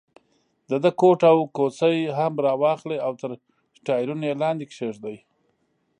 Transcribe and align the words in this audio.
د 0.69 0.71
ده 0.83 0.91
کوټ 1.01 1.19
او 1.31 1.37
کوسۍ 1.55 1.97
هم 2.17 2.33
را 2.45 2.53
واخلئ 2.63 2.97
او 3.05 3.11
تر 3.21 3.31
ټایرونو 3.85 4.23
یې 4.29 4.33
لاندې 4.43 4.65
کېږدئ. 4.73 5.17